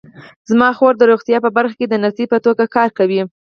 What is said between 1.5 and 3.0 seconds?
برخه کې د نرسۍ په توګه کار